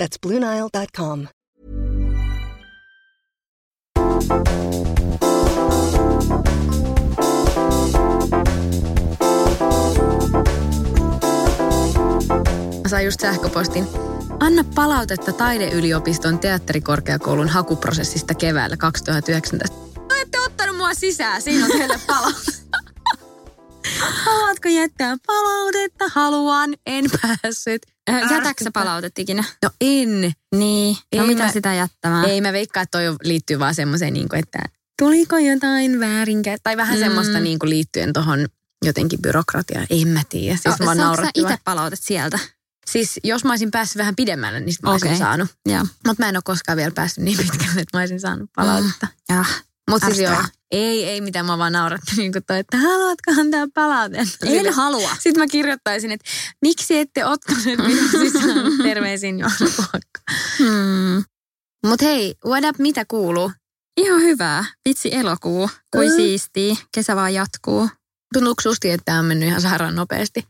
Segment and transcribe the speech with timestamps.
[0.00, 1.26] That's BlueNile.com.
[12.86, 13.86] Sain just sähköpostin.
[14.40, 19.76] Anna palautetta taideyliopiston teatterikorkeakoulun hakuprosessista keväällä 2019.
[19.96, 22.79] No ette ottanut mua sisään, siinä on teille palautetta.
[24.24, 26.04] Haluatko jättää palautetta?
[26.14, 27.82] Haluan, en päässyt.
[28.10, 29.44] Äh, Jätätkö sä palautet ikinä?
[29.62, 30.32] No en.
[30.56, 30.96] Niin.
[31.14, 32.24] No Ei mitä mä- sitä jättämään?
[32.24, 34.58] Ei mä veikkaa, että toi liittyy vaan semmoiseen, niin että
[34.98, 36.56] tuliko jotain väärinkä.
[36.62, 37.00] Tai vähän Mm.
[37.00, 38.46] semmoista niin kuin liittyen tuohon
[38.84, 39.86] jotenkin byrokratiaan.
[39.90, 40.56] En mä tiedä.
[40.62, 42.38] Siis No, vaan saatko sä itse palautet sieltä?
[42.90, 45.18] Siis jos mä olisin päässyt vähän pidemmälle, niin sit mä olisin Okei.
[45.18, 45.48] saanut.
[46.06, 49.06] Mutta mä en ole koskaan vielä päässyt niin pitkälle, että mä olisin saanut palautetta.
[49.28, 49.44] Ja.
[49.90, 50.42] Mutta siis joo.
[50.70, 54.46] Ei, ei mitään, mä vaan nauratti niin kuin toi, että haluatko antaa palautetta?
[54.46, 55.10] En Sille- halua.
[55.20, 56.30] Sitten mä kirjoittaisin, että
[56.62, 59.36] miksi ette ottaneet minua sisään terveisin
[59.76, 60.20] Puokka.
[60.58, 61.24] Hmm.
[61.86, 63.52] Mutta hei, what up, mitä kuuluu?
[63.96, 64.64] Ihan hyvää.
[64.88, 65.70] Vitsi elokuu.
[65.92, 66.16] Kui Mm.
[66.16, 66.78] siistii.
[66.94, 67.88] Kesä vaan jatkuu.
[68.34, 70.44] Tuntuuko susti, että tämä on mennyt ihan sairaan nopeasti?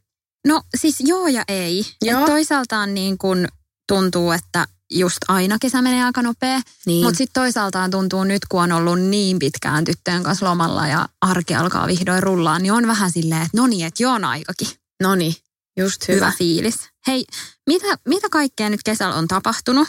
[0.47, 1.85] No siis joo ja ei.
[2.03, 2.21] Joo.
[2.21, 3.49] Et toisaaltaan niin kun
[3.89, 6.61] tuntuu, että just aina kesä menee aika nopea.
[6.87, 7.05] Niin.
[7.05, 11.55] Mutta sitten toisaaltaan tuntuu nyt, kun on ollut niin pitkään tyttöjen kanssa lomalla ja arki
[11.55, 14.69] alkaa vihdoin rullaan, niin on vähän silleen, että no niin, että joo on aikakin.
[15.03, 15.35] no niin,
[15.79, 16.17] just Hyvä.
[16.17, 16.33] hyvä.
[16.39, 16.77] fiilis.
[17.07, 17.25] Hei,
[17.67, 19.89] mitä, mitä kaikkea nyt kesällä on tapahtunut?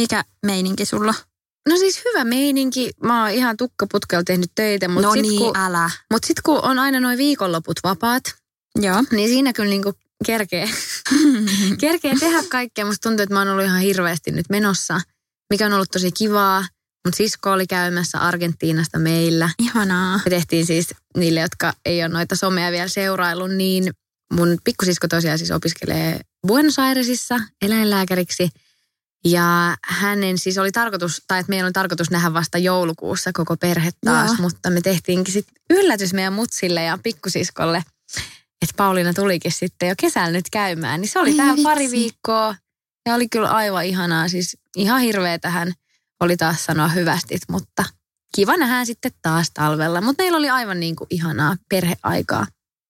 [0.00, 1.14] Mikä meininki sulla?
[1.68, 2.90] No siis hyvä meininki.
[3.02, 5.90] Mä oon ihan tukkaputkella tehnyt töitä, mutta no sit, niin, kun, älä.
[6.10, 8.22] mut sit kun on aina noin viikonloput vapaat,
[8.80, 9.04] Joo.
[9.10, 9.92] niin siinä kyllä niinku
[10.24, 10.68] kerkee,
[11.80, 12.84] kerkee tehdä kaikkea.
[12.84, 15.00] Musta tuntuu, että mä oon ollut ihan hirveästi nyt menossa,
[15.50, 16.66] mikä on ollut tosi kivaa.
[17.06, 19.50] Mun sisko oli käymässä Argentiinasta meillä.
[19.58, 20.20] Ihanaa.
[20.24, 23.92] Me tehtiin siis niille, jotka ei ole noita somea vielä seuraillut, niin
[24.32, 28.48] mun pikkusisko tosiaan siis opiskelee Buenos Airesissa eläinlääkäriksi.
[29.24, 33.90] Ja hänen siis oli tarkoitus, tai että meidän oli tarkoitus nähdä vasta joulukuussa koko perhe
[34.04, 34.36] taas, Joo.
[34.40, 37.84] mutta me tehtiinkin sitten yllätys meidän mutsille ja pikkusiskolle,
[38.64, 41.00] että Pauliina tulikin sitten jo kesällä nyt käymään.
[41.00, 41.62] Niin se oli Ai tähän vitsi.
[41.62, 42.54] pari viikkoa
[43.06, 45.72] ja oli kyllä aivan ihanaa, siis ihan hirveä tähän
[46.20, 47.84] oli taas sanoa hyvästit, mutta
[48.36, 50.00] kiva nähdään sitten taas talvella.
[50.00, 52.46] Mutta meillä oli aivan niin kuin ihanaa perheaikaa.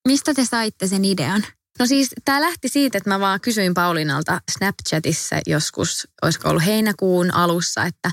[0.08, 1.44] Mistä te saitte sen idean?
[1.78, 7.34] No siis tämä lähti siitä, että mä vaan kysyin Pauliinalta Snapchatissa joskus, olisiko ollut heinäkuun
[7.34, 8.10] alussa, että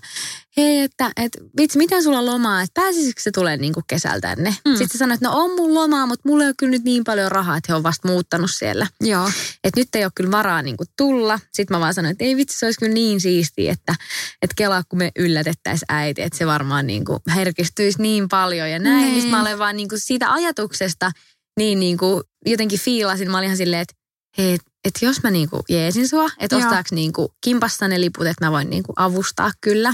[0.58, 4.56] hei, että et, vitsi, miten sulla on lomaa, että pääsisikö se tulee niinku kesällä tänne?
[4.66, 4.72] Mm.
[4.72, 7.04] Sitten se sanoi, että no on mun lomaa, mutta mulla ei ole kyllä nyt niin
[7.04, 8.88] paljon rahaa, että he on vasta muuttanut siellä.
[9.02, 9.32] Joo.
[9.64, 11.40] Että nyt ei ole kyllä varaa niinku tulla.
[11.54, 13.96] Sitten mä vaan sanoin, että ei vitsi, se olisi kyllä niin siistiä, että,
[14.42, 19.06] että kelaa kun me yllätettäisiin äiti, että se varmaan niinku herkistyisi niin paljon ja näin.
[19.06, 19.14] Niin.
[19.14, 19.30] Niin.
[19.32, 21.12] mä olen vaan niinku siitä ajatuksesta
[21.60, 23.32] niin niinku jotenkin fiilasin.
[23.32, 23.94] Mä olin ihan silleen, että
[24.38, 26.66] hei, et, jos mä niinku jeesin sua, että Joo.
[26.66, 29.94] ostaaks niinku kimpassa ne liput, että mä voin niinku avustaa kyllä.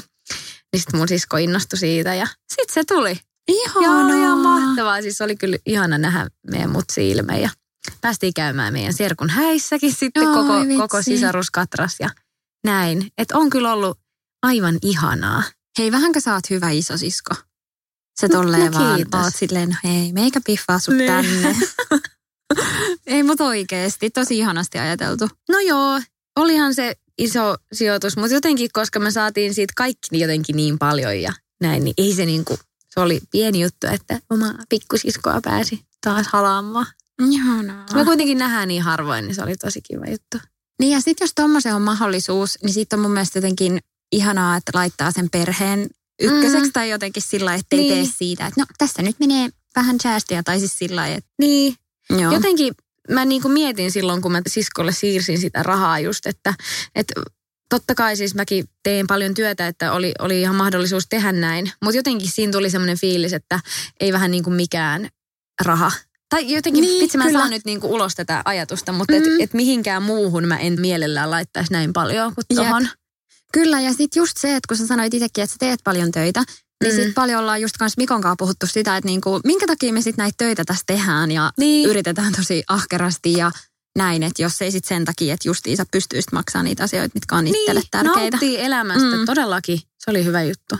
[0.74, 3.20] Niin sitten mun sisko innostui siitä ja sitten se tuli.
[3.48, 4.10] Ihanaa.
[4.10, 5.02] Joo, ihan mahtavaa.
[5.02, 7.50] Siis oli kyllä ihana nähdä meidän mutsi ilme ja
[8.02, 10.78] päästiin käymään meidän serkun häissäkin sitten Oi, koko, vitsi.
[10.78, 12.10] koko sisaruskatras ja
[12.64, 13.08] näin.
[13.18, 14.00] Että on kyllä ollut
[14.44, 15.44] aivan ihanaa.
[15.80, 17.36] Hei, vähänkö sä oot hyvä isosisko?
[18.22, 21.08] Sä No- tolleen no vaan oot silleen, no hei, meikä piffaa sut Niin.
[21.08, 21.56] tänne.
[23.08, 25.28] Ei mut oikeesti, tosi ihanasti ajateltu.
[25.50, 26.02] No joo,
[26.36, 31.34] olihan se iso sijoitus, mutta jotenkin, koska me saatiin siitä kaikki jotenkin niin paljon ja
[31.62, 32.58] näin, niin ei se niinku,
[32.94, 36.86] se oli pieni juttu, että oma pikkusiskoa pääsi taas halaamaan.
[37.32, 37.86] Ihanaa.
[37.94, 40.38] Me kuitenkin nähdään niin harvoin, niin se oli tosi kiva juttu.
[40.80, 43.80] Niin ja sitten jos tommosen on mahdollisuus, niin sitten on mun mielestä jotenkin
[44.12, 45.88] ihanaa, että laittaa sen perheen
[46.22, 46.72] ykköseksi Mm.
[46.74, 47.94] tai jotenkin sillä lailla, ettei Niin.
[47.94, 51.76] tee siitä, että no tässä nyt menee vähän säästöjä tai siis sillä lailla, että Niin,
[52.10, 52.32] joo.
[52.32, 52.74] jotenkin
[53.12, 56.54] mä niinku mietin silloin, kun mä siskolle siirsin sitä rahaa just, että,
[56.96, 57.14] että
[57.70, 61.72] totta kai siis mäkin teen paljon työtä, että oli, oli ihan mahdollisuus tehdä näin.
[61.84, 63.60] Mutta jotenkin siinä tuli semmoinen fiilis, että
[64.00, 65.10] ei vähän niin kuin mikään
[65.66, 65.92] raha.
[66.30, 67.40] Tai jotenkin, Niin, niin, vitsi mä kyllä.
[67.40, 69.20] saa nyt niin kuin ulos tätä ajatusta, mutta mm.
[69.20, 72.88] Et, et mihinkään muuhun mä en mielellään laittaisi näin paljon kuin Jep.
[73.64, 76.44] Kyllä, ja sitten just se, että kun sä sanoit itsekin, että sä teet paljon töitä,
[76.84, 76.96] niin Mm.
[76.96, 80.24] sitten paljon ollaan just kans Mikon kanssa puhuttu sitä, että niinku, minkä takia me sitten
[80.24, 81.90] näitä töitä tässä tehdään ja Niin.
[81.90, 83.52] yritetään tosi ahkerasti ja
[83.98, 87.48] näin, että jos ei sitten sen takia, että justiinsa pystyisi maksamaan niitä asioita, mitkä on
[87.48, 88.20] itselle niin, tärkeitä.
[88.38, 89.26] nauttii elämästä, mm.
[89.26, 89.80] todellakin.
[89.98, 90.78] Se oli hyvä juttu.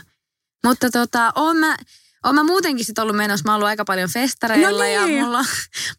[0.66, 1.76] Mutta tota, oon mä,
[2.24, 3.44] oon mä muutenkin sitten ollut menossa.
[3.44, 4.94] Mä oon ollut aika paljon festareilla No niin.
[5.16, 5.44] ja mulla,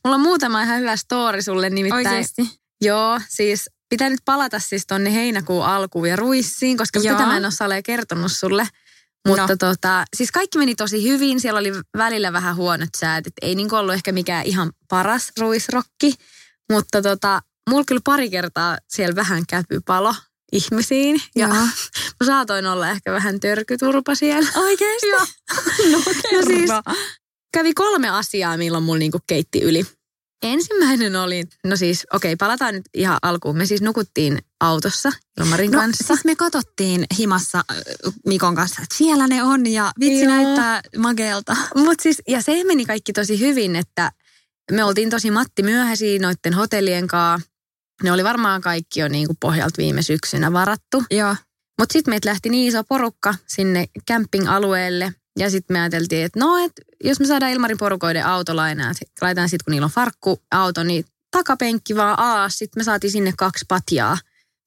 [0.06, 2.08] mulla on muutama ihan hyvä story sulle nimittäin.
[2.08, 2.60] Oikeesti?
[2.82, 7.16] Joo, siis pitää nyt palata siis tonne heinäkuun alkuun ja ruissiin, koska Joo.
[7.16, 8.68] tätä mä en ole Sale kertonut sulle.
[9.28, 9.58] Mutta No.
[9.60, 11.40] tota, siis kaikki meni tosi hyvin.
[11.40, 13.28] Siellä oli välillä vähän huonot säät.
[13.28, 16.14] Et ei niinku ollut ehkä mikään ihan paras ruisrokki.
[16.72, 20.16] Mutta tota, mulla kyllä pari kertaa siellä vähän käpypalo
[20.52, 21.22] ihmisiin.
[21.36, 21.56] Ja Joo.
[22.20, 24.50] mä saatoin olla ehkä vähän törkyturpa siellä.
[24.56, 25.08] Oikeesti?
[25.08, 25.20] Joo.
[25.92, 25.98] no,
[26.32, 26.70] No siis,
[27.54, 29.86] kävi kolme asiaa, milloin mulla niinku keitti yli.
[30.44, 33.58] Ensimmäinen oli, no siis, okei, palataan nyt ihan alkuun.
[33.58, 36.04] Me siis nukuttiin autossa Ilmarin No kanssa.
[36.08, 37.78] siis me katsottiin himassa äh,
[38.26, 40.34] Mikon kanssa, että siellä ne on ja vitsi Joo.
[40.34, 41.56] näyttää mageelta.
[41.76, 44.12] Mut siis, ja se meni kaikki tosi hyvin, että
[44.72, 47.50] me oltiin tosi Matti myöhäisiä noitten hotellien kanssa.
[48.04, 51.04] Ne oli varmaan kaikki jo niinku pohjalta viime syksynä varattu.
[51.12, 51.36] Joo.
[51.80, 55.14] Mutta sitten meitä lähti niin iso porukka sinne camping-alueelle.
[55.40, 56.72] Ja sitten me ajateltiin, että no, et
[57.04, 61.06] jos me saadaan Ilmarin porukoiden autolainaa, että laitetaan sitten kun niillä on farkku auto, niin
[61.32, 62.58] takapenkki vaan alas.
[62.58, 64.18] Sitten me saatiin sinne kaksi patjaa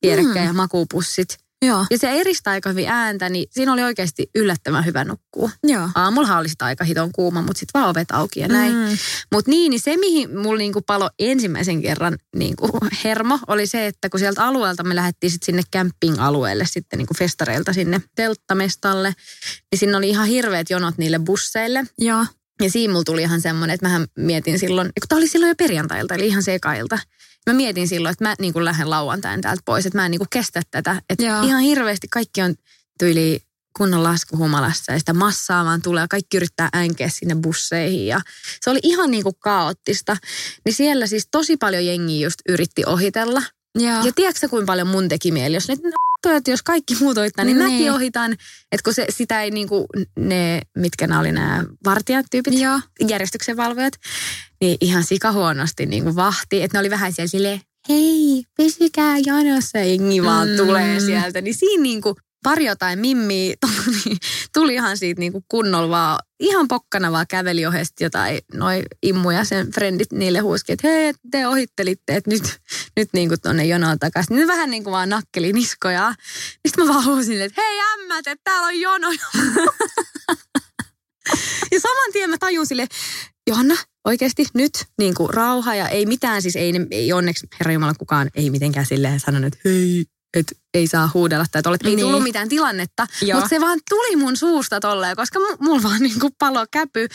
[0.03, 0.47] vierekkäin Mm.
[0.47, 1.39] ja makuupussit.
[1.63, 1.87] Joo.
[1.91, 5.51] Ja se eristää aika hyvin ääntä, niin siinä oli oikeasti yllättävän hyvä nukkua.
[5.65, 5.89] Joo.
[5.95, 8.73] Aamullahan oli sitä aika hiton kuuma, mutta sitten vaan ovet auki ja näin.
[8.73, 8.97] Mm.
[9.33, 12.69] Mutta niin, niin se mihin mulla niinku palo ensimmäisen kerran niinku
[13.05, 17.73] hermo oli se, että kun sieltä alueelta me lähdettiin sit sinne camping-alueelle sitten niinku festareilta
[17.73, 19.15] sinne telttamestalle,
[19.73, 21.85] niin siinä oli ihan hirveät jonot niille busseille.
[21.99, 22.27] Joo.
[22.63, 25.55] Ja siinä mulla tuli ihan semmoinen, että mähän mietin silloin, kun tämä oli silloin jo
[25.55, 26.99] perjantailta, eli ihan sekailta.
[27.47, 30.19] Mä mietin silloin, että mä niin kuin lähden lauantain täältä pois, että mä en niin
[30.19, 31.03] kuin kestä tätä.
[31.11, 31.43] Että Joo.
[31.43, 32.55] ihan hirveästi kaikki on
[32.99, 33.41] tyyli
[33.77, 36.07] kunnon laskuhumalassa ja sitä massaa vaan tulee.
[36.11, 38.21] Kaikki yrittää änkeä sinne busseihin ja
[38.61, 40.17] se oli ihan niin kuin kaoottista.
[40.65, 43.43] Niin siellä siis tosi paljon jengiä just yritti ohitella.
[43.79, 44.05] Joo.
[44.07, 45.77] Ja tiedätkö kuinka paljon mun teki mieli, jos ne,
[46.27, 47.71] no, että jos kaikki muut ohittaa, niin, Niin.
[47.73, 48.33] mäkin ohitan.
[48.73, 49.87] Että kun se, sitä ei niinku,
[50.19, 52.81] ne, mitkä nämä oli nämä vartijat tyypit, Joo.
[53.09, 53.93] järjestyksen valvojat,
[54.61, 56.63] niin ihan sikahuonosti niin kuin vahti.
[56.63, 60.57] Että ne oli vähän siellä silleen, hei, pysykää jonossa, ja jengi vaan Mm.
[60.57, 61.41] tulee sieltä.
[61.41, 63.55] Niin siinä niin kuin pari jotain mimmiä
[64.55, 69.31] tuli, ihan siitä niin kuin kunnolla vaan, ihan pokkana vaan käveli ohesti jotain, noi immu
[69.31, 72.61] ja sen frendit niille huuski, että hei, te ohittelitte, että nyt,
[72.97, 74.37] nyt niin kuin tonne jonoon takaisin.
[74.37, 76.15] Ne vähän niin kuin vaan nakkeli niskoja.
[76.69, 79.09] Sitten mä vaan huusin, että hei ämmät, että täällä on jono.
[81.73, 82.87] Ja saman tien mä tajun sille,
[83.47, 83.75] Johanna,
[84.05, 88.31] oikeasti nyt niin kuin rauha ja ei mitään, siis ei, ei onneksi Herra Jumala kukaan
[88.35, 91.79] ei mitenkään silleen sanonut, että hei, että ei saa huudella tai tolle.
[91.85, 92.07] Ei Niin.
[92.07, 96.21] tullut mitään tilannetta, mutta se vaan tuli mun suusta tolleen, koska mu- mulla vaan niin
[96.21, 97.09] kuin palo käpy.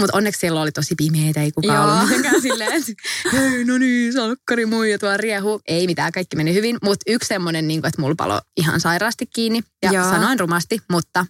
[0.00, 1.84] Mutta onneksi siellä oli tosi pimeitä, ei kukaan Joo.
[1.94, 2.92] ollut mitenkään silleen, että
[3.32, 5.60] hei, no niin, salkkari muija tuo riehu.
[5.68, 9.26] Ei mitään, kaikki meni hyvin, mutta yksi semmoinen, niin kuin, että mulla palo ihan sairaasti
[9.26, 10.10] kiinni ja Joo.
[10.10, 11.26] sanoin rumasti, mutta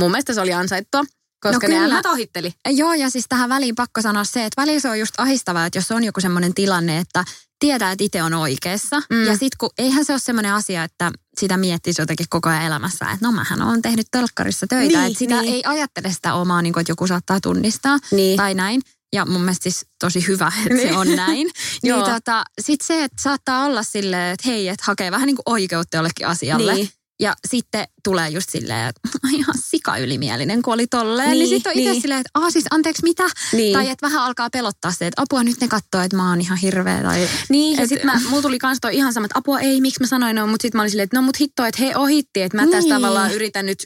[0.00, 1.04] mun mielestä se oli ansaittua.
[1.42, 2.02] Koska No ne kyllä.
[2.12, 2.52] ohitteli.
[2.68, 5.78] Joo, ja siis tähän väliin pakko sanoa se, että välillä se on just ahistavaa, että
[5.78, 7.24] jos on joku semmoinen tilanne, että
[7.58, 9.02] tietää, että itse on oikeassa.
[9.10, 9.24] Mm.
[9.24, 13.04] Ja sitten kun eihän se ole semmoinen asia, että sitä miettisi jotenkin koko ajan elämässä,
[13.04, 14.98] että no mähän olen tehnyt telkkarissa töitä.
[14.98, 15.54] Niin, että sitä niin.
[15.54, 18.36] ei ajattele sitä omaa, niin kuin, että joku saattaa tunnistaa Niin.
[18.36, 18.80] tai näin.
[19.12, 20.88] Ja mun mielestä siis tosi hyvä, että Niin.
[20.88, 21.50] se on näin.
[21.82, 25.42] niin tota, sitten se, että saattaa olla silleen, että hei, että hakee vähän niin kuin
[25.46, 26.74] oikeutta jollekin asialle.
[26.74, 26.90] Niin.
[27.20, 29.00] Ja sitten tulee just silleen, että
[29.38, 31.30] ihan sika-ylimielinen, kun oli tolleen.
[31.30, 32.02] Niin, Niin, sitten on itse niin.
[32.02, 33.24] silleen, että aah siis anteeksi mitä?
[33.52, 33.72] Niin.
[33.72, 36.58] Tai että vähän alkaa pelottaa se, että apua nyt ne katsoo, että mä oon ihan
[36.58, 37.02] hirveä.
[37.02, 37.28] Tai...
[37.48, 40.36] Niin, ja sitten mulla tuli kans toi ihan sama, että apua ei, miksi mä sanoin
[40.36, 42.62] noin, mutta sitten mä olin silleen, että no mut hitto, että he ohitti, että mä
[42.62, 42.94] tässä Niin.
[42.94, 43.78] tavallaan yritän nyt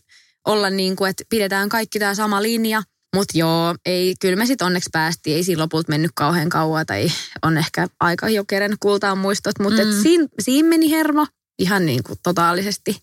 [0.47, 2.83] olla niin kuin, että pidetään kaikki tämä sama linja.
[3.17, 7.09] Mutta joo, ei, kyllä me sitten onneksi päästiin, ei siinä lopulta mennyt kauhean kauan tai
[7.43, 10.03] on ehkä aika jo kerännyt kultaan muistot, mutta mm.
[10.03, 11.27] siinä, siinä meni hermo
[11.59, 13.03] ihan niin kuin totaalisesti.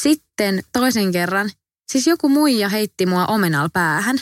[0.00, 1.50] Sitten toisen kerran,
[1.92, 4.18] siis joku muija heitti mua omenal päähän.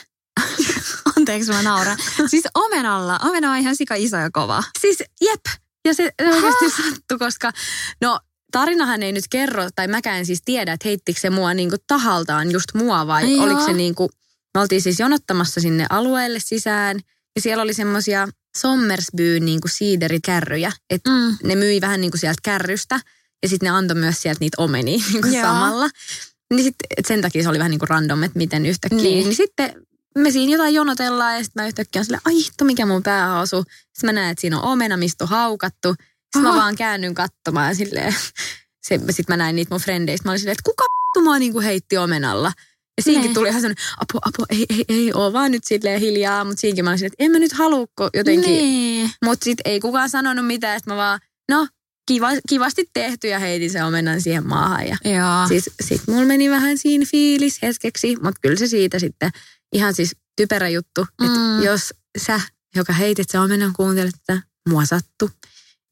[1.16, 1.98] Anteeksi, mä nauran.
[2.26, 3.18] Siis omenalla.
[3.22, 4.62] Omena on ihan sika iso ja kova.
[4.80, 5.40] Siis jep.
[5.84, 7.52] Ja se oikeasti sattui, koska
[8.00, 8.20] no
[8.52, 12.50] tarinahan ei nyt kerro, tai mäkään en siis tiedä, että heittikö se mua niinku tahaltaan
[12.50, 13.44] just mua vai Joo.
[13.44, 14.10] oliko se niinku,
[14.54, 17.00] me oltiin siis jonottamassa sinne alueelle sisään
[17.36, 21.36] ja siellä oli semmoisia Sommersbyn niinku siiderikärryjä, että Mm.
[21.42, 23.00] ne myi vähän niinku sieltä kärrystä
[23.42, 25.42] ja sitten ne antoi myös sieltä niitä omenia niinku Joo.
[25.42, 25.88] samalla.
[26.54, 28.98] Niin sit, et sen takia se oli vähän niin kuin random, että miten yhtäkkiä.
[28.98, 29.14] Niin.
[29.14, 29.24] Niin.
[29.24, 29.74] niin sitten
[30.18, 33.40] me siinä jotain jonotellaan ja sitten mä yhtäkkiä on silleen, ai hitto, mikä mun päähän
[33.42, 33.64] osuu.
[33.68, 35.94] Sitten mä näen, että siinä on omena, mistä on haukattu.
[35.98, 36.52] Sitten Aha.
[36.52, 38.14] mä vaan käännyn katsomaan silleen,
[38.86, 40.28] se, sit mä näin niitä mun frendeistä.
[40.28, 42.52] Mä olin silleen, että kuka vittu mua niinku heitti omenalla.
[42.96, 43.34] Ja siinkin Niin.
[43.34, 46.44] tuli ihan sellainen, apu, apu, ei, ei, ei, oo vaan nyt silleen hiljaa.
[46.44, 48.50] Mutta siinkin mä olin silleen, että en mä nyt haluukko jotenkin.
[48.50, 49.10] Niin.
[49.24, 51.20] Mutta sitten ei kukaan sanonut mitään, että mä vaan,
[51.50, 51.68] no
[52.08, 54.86] kiva, kivasti tehty ja heitin sen omenan siihen maahan.
[54.88, 55.48] Ja Joo.
[55.48, 59.30] Siis sit mulla meni vähän siinä fiilis hetkeksi, mutta kyllä se siitä sitten
[59.72, 61.62] ihan siis typerä juttu, että Mm.
[61.62, 62.40] jos sä,
[62.76, 65.30] joka heitit se omenan, kuuntelet, että mua sattu,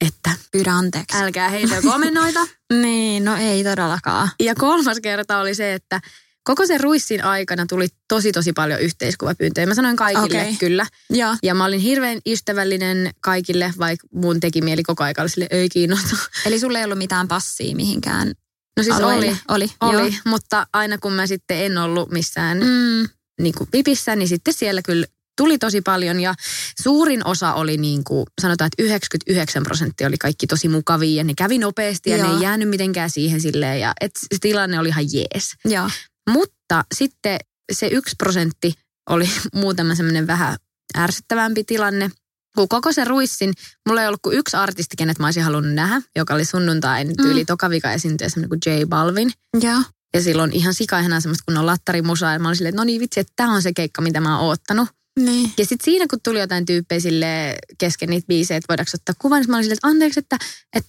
[0.06, 1.16] että Pyydä anteeksi.
[1.18, 2.40] älkää heitelkö omenoita.
[2.82, 4.30] Niin, no ei todellakaan.
[4.40, 6.00] Ja kolmas kerta oli se, että
[6.44, 9.66] koko sen ruissin aikana tuli tosi tosi paljon yhteiskuvapyyntöjä.
[9.66, 10.56] Mä sanoin kaikille Okei.
[10.56, 10.86] kyllä.
[11.10, 11.36] Joo.
[11.42, 15.68] Ja mä olin hirveän ystävällinen kaikille, vaikka mun teki mieli koko aika olla sille, ei
[15.68, 16.16] kiinnosta.
[16.46, 18.32] Eli sulla ei ollut mitään passia mihinkään
[18.76, 19.26] No siis alueelle?
[19.26, 20.20] oli, Oli, oli Joo.
[20.24, 23.08] mutta aina kun mä sitten en ollut missään Mm.
[23.40, 25.06] niin kuin pipissä, niin sitten siellä kyllä
[25.36, 26.34] tuli tosi paljon ja
[26.82, 31.32] suurin osa oli niin kuin, sanotaan, että 99 prosenttia oli kaikki tosi mukavia ja ne
[31.36, 32.28] kävi nopeasti ja Joo.
[32.28, 35.54] ne ei jäänyt mitenkään siihen silleen ja et se tilanne oli ihan jees.
[35.64, 35.90] Joo.
[36.30, 37.38] Mutta sitten
[37.72, 38.74] se yksi prosentti
[39.10, 40.56] oli muutama semmoinen vähän
[40.98, 42.10] ärsyttävämpi tilanne.
[42.54, 43.52] Kun koko se ruissin,
[43.88, 47.42] mulla ei ollut kuin yksi artisti, kenet mä olisin halunnut nähdä, joka oli sunnuntain tyyli
[47.42, 47.46] mm.
[47.46, 49.32] tokavika esiintyjä, semmoinen kuin J Balvin.
[49.60, 49.82] Joo.
[50.14, 52.32] Ja silloin ihan sikaihana semmoista kun on lattarimusaa.
[52.32, 54.38] Ja mä olin silleen, että no niin vitsi, että tämä on se keikka, mitä mä
[54.38, 54.88] oon oottanut.
[55.18, 55.52] Niin.
[55.58, 59.40] Ja sitten siinä, kun tuli jotain tyyppejä sille kesken niitä biisejä, että voidaanko ottaa kuvan,
[59.40, 60.38] niin mä olin silleen, että anteeksi, että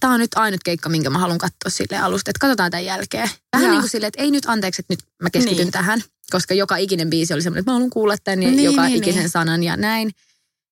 [0.00, 2.30] tämä on nyt ainut keikka, minkä mä haluan katsoa sille alusta.
[2.30, 3.30] Että katsotaan tämän jälkeen.
[3.56, 5.64] Vähän niin kuin silleen, että ei nyt anteeksi, että nyt mä keskityn Niin.
[5.64, 5.72] niin.
[5.72, 6.02] tähän.
[6.30, 8.96] Koska joka ikinen biisi oli semmoinen, että mä haluan kuulla tämän ja Niin, joka niin,
[8.96, 9.30] ikisen niin.
[9.30, 10.10] sanan ja näin.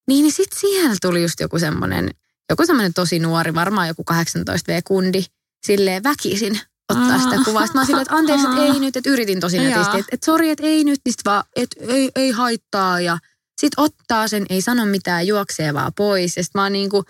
[0.09, 2.11] Niin, niin sitten siellä tuli just joku semmoinen,
[2.50, 5.25] joku semmoinen tosi nuori, varmaan joku 18V-kundi,
[5.66, 7.45] silleen väkisin ottaa sitä Aa.
[7.45, 7.66] kuvaa.
[7.66, 10.50] Sitten mä silleen, että anteeksi, että ei nyt, että yritin tosi nätisti, että, että sori,
[10.50, 13.19] että ei nyt, niin vaan, että ei, ei haittaa ja
[13.61, 16.37] sitten ottaa sen, ei sano mitään, juoksee vaan pois.
[16.37, 17.05] Ja sitten mä oon niinku,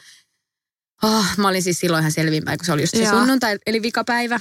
[1.02, 3.19] oh, mä olin siis silloin ihan selvinpäin, kun se oli just se Joo.
[3.19, 4.40] sunnuntai, eli vikapäivä.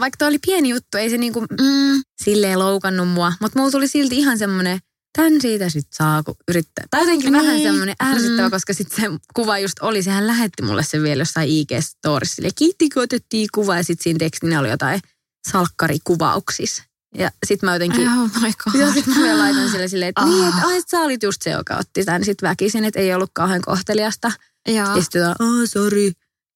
[0.00, 2.02] Vaikka toi oli pieni juttu, ei se niinku Mm.
[2.22, 4.78] silleen loukannut mua, mutta mulla tuli silti ihan semmoinen,
[5.18, 6.84] tän siitä sit saa, kun yrittää.
[6.90, 7.42] Tai jotenkin Niin.
[7.44, 8.50] vähän semmoinen ärsyttävä, Mm.
[8.50, 12.34] koska sitten se kuva just oli, sehän lähetti mulle sen vielä jossain IG-storissa.
[12.34, 15.00] Silleen, kiitti, kun otettiin kuva ja sitten siinä tekstinä oli jotain
[15.52, 16.82] salkkarikuvauksissa.
[17.18, 18.80] Ja sitten mä jotenkin, Oh my god.
[18.80, 20.28] ja sitten mä laitan sille silleen, että Ah.
[20.28, 22.24] niin, että, ai, että sä olit just se, joka otti tämän.
[22.24, 24.32] Sitten väkisin, että ei ollut kauhean kohteliasta.
[24.68, 26.12] Ja sitten oh, sorry.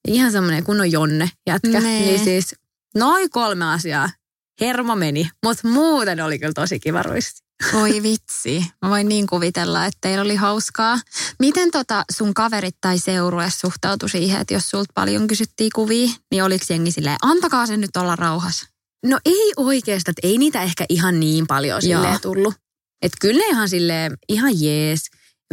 [0.09, 1.81] Ihan semmoinen kunnon jonne jätkä.
[1.81, 2.01] Nee.
[2.01, 2.55] Niin siis
[2.95, 4.11] noin kolme asiaa.
[4.61, 7.41] Hermo meni, mutta muuten oli kyllä tosi kiva ruisti.
[7.73, 8.67] Voi vitsi.
[8.83, 10.99] Mä voin niin kuvitella, että teillä oli hauskaa.
[11.39, 16.45] Miten tota sun kaverit tai seurue suhtautui siihen, että jos sulta paljon kysyttiin kuvia, niin
[16.45, 18.67] oliko jengi silleen, antakaa sen nyt olla rauhassa?
[19.07, 21.81] No ei oikeastaan, että ei niitä ehkä ihan niin paljon Joo.
[21.81, 22.55] silleen tullut.
[23.03, 25.01] Että kyllä ne ihan silleen, ihan jees.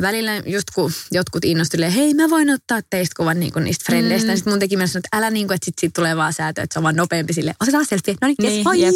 [0.02, 4.28] Välillä just kun jotkut innostuivat, hei mä voin ottaa teistä kuvan niinku niistä frendeistä.
[4.28, 4.34] Mm.
[4.34, 4.38] Mm.
[4.38, 6.74] Sitten mun teki myös sanoa, että älä niinku, että sit siitä tulee vaan säätö, että
[6.74, 7.54] se on vaan nopeampi sille.
[7.62, 8.16] Otetaan selfie.
[8.22, 8.82] No niin, yes, Niin, moi.
[8.82, 8.94] jep.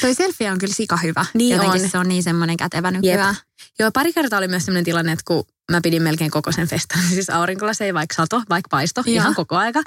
[0.00, 1.26] Toi selfie on kyllä sika hyvä.
[1.34, 1.90] Niin Jotenkin on.
[1.90, 3.34] se on niin semmoinen kätevä nykyään.
[3.78, 7.02] Joo, pari kertaa oli myös sellainen tilanne, että kun mä pidin melkein koko sen festan,
[7.14, 9.14] siis aurinkolaseen, vaikka sato, vaikka paisto, Joo.
[9.14, 9.82] ihan koko aika.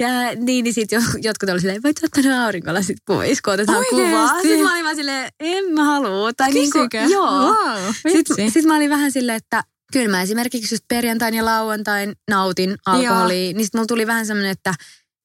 [0.00, 4.02] Ja niin, niin sitten jotkut oli silleen, voit ottaa ne aurinkolasit pois, kun otetaan Oikeesti?
[4.10, 4.40] kuvaa.
[4.42, 6.32] Sitten mä olin vaan silleen, en mä halua.
[6.32, 6.98] Tai niinku, Kysykö?
[6.98, 7.30] joo.
[7.54, 9.62] Wow, Sitten sit mä olin vähän silleen, että
[9.92, 13.52] kyllä mä esimerkiksi just perjantain ja lauantain nautin alkoholia.
[13.52, 14.74] Niin sitten mulla tuli vähän semmoinen, että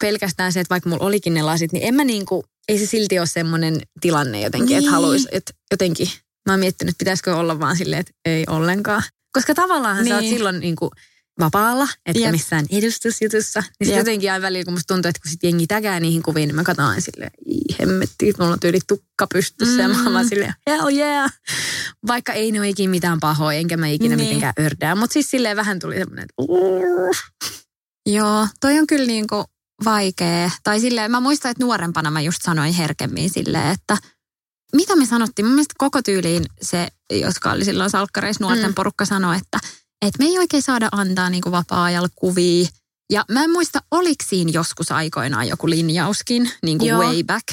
[0.03, 3.19] pelkästään se, että vaikka mulla olikin ne lasit, niin en mä niinku, ei se silti
[3.19, 4.77] ole semmoinen tilanne jotenkin, Niin.
[4.79, 6.07] että haluaisi, että jotenkin
[6.45, 9.03] mä oon miettinyt, pitäisikö olla vaan silleen, että ei ollenkaan.
[9.35, 10.07] Koska tavallaan niin.
[10.07, 10.33] sä oot Niin.
[10.35, 10.91] silloin niinku
[11.39, 12.31] vapaalla, etkä Jep.
[12.31, 13.63] missään edustusjutussa.
[13.79, 13.97] Niin Jep.
[13.97, 16.63] jotenkin aina välillä, kun musta tuntuu, että kun sit jengi tägää niihin kuviin, niin mä
[16.63, 19.81] katson aina silleen, "Ii, hemmetti, mulla on tyyli tukka pystyssä.
[19.81, 20.29] Ja mä oon vaan Mm.
[20.29, 21.33] silleen, hell yeah.
[22.07, 24.25] Vaikka ei ne ole ikinä mitään pahoja, enkä mä ikinä Niin.
[24.27, 24.95] mitenkään ördää.
[24.95, 26.33] Mutta siis silleen vähän tuli semmoinen, että.
[28.05, 29.43] Joo, toi on kyllä niinku
[29.85, 30.51] vaikea.
[30.63, 33.97] Tai silleen, mä muistan, että nuorempana mä just sanoin herkemmin silleen, että
[34.73, 35.45] mitä me sanottiin?
[35.45, 38.75] Mun mielestä koko tyyliin se, jotka oli silloin salkkareissa nuorten mm.
[38.75, 39.59] porukka sanoi, että,
[40.05, 42.67] että me ei oikein saada antaa niin vapaa-ajalla kuvia.
[43.11, 47.47] Ja mä en muista, oliko siinä joskus aikoinaan joku linjauskin, niin kuin way back.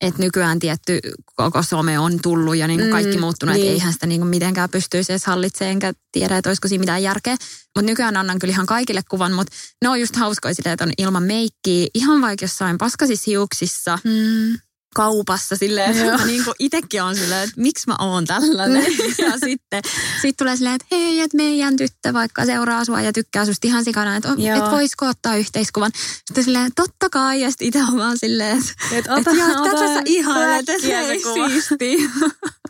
[0.00, 1.00] Että nykyään tietty
[1.36, 3.64] koko some on tullut ja niin kuin kaikki mm, muuttunut, niin.
[3.64, 7.02] että eihän sitä niin kuin mitenkään pystyisi edes hallitsemaan, enkä tiedä, että olisiko siinä mitään
[7.02, 7.32] järkeä.
[7.76, 10.92] Mutta nykyään annan kyllä ihan kaikille kuvan, mutta ne on just hauskoja sitä, että on
[10.98, 13.98] ilman meikkiä, ihan vaikka jossain paskasissa hiuksissa.
[14.04, 14.58] Mm
[14.98, 18.84] kaupassa silleen, että mä niin itsekin on silleen, että miksi mä oon tällainen.
[19.26, 19.82] ja sitten
[20.22, 23.84] sit tulee silleen, että hei, että meidän tyttö vaikka seuraa sua ja tykkää susta ihan
[23.84, 25.90] sikana, että, että voisiko ottaa yhteiskuvan.
[25.94, 29.70] Sitten silleen, totta kai, ja sitten itse on vaan silleen, että, et ota, että ota,
[29.70, 30.82] tätä sä ihailet, että
[31.34, 31.96] siisti.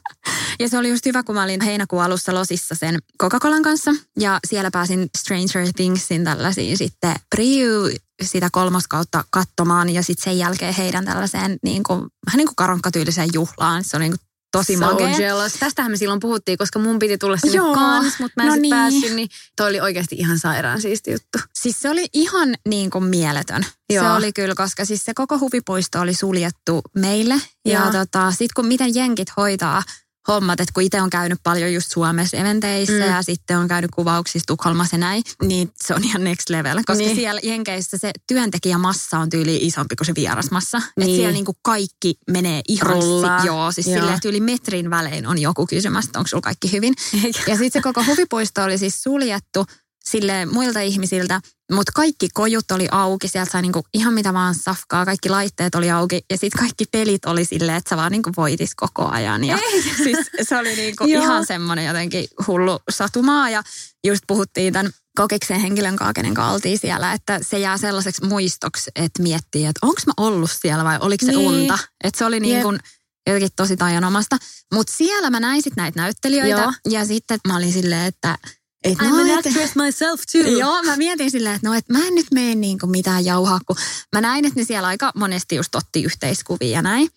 [0.60, 3.90] Ja se oli just hyvä, kun mä olin heinäkuun alussa Losissa sen Coca-Colan kanssa.
[4.18, 7.90] Ja siellä pääsin Stranger Thingsin tällaisiin sitten Priu
[8.22, 13.28] sitä kolmoskautta katsomaan ja sitten sen jälkeen heidän tällaiseen niin kuin, vähän niin kuin karonkkatyyliseen
[13.32, 13.84] juhlaan.
[13.84, 15.18] Se on niin kuin tosi so magea.
[15.18, 15.52] jealous.
[15.52, 18.54] Tästähän me silloin puhuttiin, koska mun piti tulla sinne Joo, kans, mutta mä en no
[18.54, 18.70] niin.
[18.70, 21.38] päässyt, niin toi oli oikeasti ihan sairaan siisti juttu.
[21.54, 23.66] Siis se oli ihan niin kuin mieletön.
[23.90, 24.04] Joo.
[24.04, 27.34] Se oli kyllä, koska siis se koko huvipuisto oli suljettu meille.
[27.64, 27.84] Joo.
[27.84, 29.82] Ja tota, sitten kun miten jenkit hoitaa
[30.28, 33.00] hommat, että kun itse on käynyt paljon just Suomessa eventeissä mm.
[33.00, 36.76] ja sitten on käynyt kuvauksissa Tukholmassa ja näin, niin se on ihan next level.
[36.76, 37.16] Koska niin.
[37.16, 40.78] siellä Jenkeissä se työntekijämassa on tyyli isompi kuin se vierasmassa.
[40.78, 40.88] Niin.
[40.98, 43.96] Että siellä niinku kaikki menee ihan si- joo, siis joo.
[43.96, 46.94] silleen, että yli metrin välein on joku kysymässä, onko sulla kaikki hyvin.
[47.24, 47.40] Eikä.
[47.46, 49.64] Ja sitten se koko huvipuisto oli siis suljettu
[50.10, 51.40] sille muilta ihmisiltä,
[51.72, 55.90] mutta kaikki kojut oli auki, sieltä sai niinku ihan mitä vaan safkaa, kaikki laitteet oli
[55.90, 59.44] auki ja sitten kaikki pelit oli silleen, että sä vaan niinku voitis koko ajan.
[59.44, 59.58] Ja
[60.04, 63.62] siis se oli niinku ihan semmoinen jotenkin hullu satumaa ja
[64.06, 69.22] just puhuttiin tämän kokiksen henkilön kanssa, kenen kanssa siellä, että se jää sellaiseksi muistoksi, että
[69.22, 71.48] miettii, että onko mä ollut siellä vai oliko se niin.
[71.48, 71.78] unta.
[72.04, 72.78] Että se oli niin kuin
[73.26, 74.36] jotenkin tosi tajanomasta.
[74.74, 76.72] Mutta siellä mä näin sitten näitä näyttelijöitä Joo.
[76.88, 78.38] ja sitten mä olin silleen, että
[78.84, 80.58] et I'm no, an actress myself too.
[80.58, 83.76] Joo, mä mietin silleen, että no, et mä en nyt mene niinku mitään jauhaa, kun
[84.12, 87.08] mä näin, että ne siellä aika monesti just otti yhteiskuvia ja näin.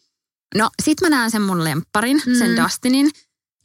[0.55, 2.37] No sit mä näen sen mun lempparin, mm.
[2.37, 3.11] sen Dustinin.